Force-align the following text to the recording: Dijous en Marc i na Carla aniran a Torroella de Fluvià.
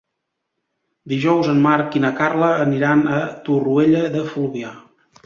Dijous 1.11 1.49
en 1.51 1.61
Marc 1.65 1.97
i 1.99 2.01
na 2.05 2.11
Carla 2.21 2.49
aniran 2.63 3.05
a 3.19 3.21
Torroella 3.49 4.03
de 4.17 4.25
Fluvià. 4.31 4.73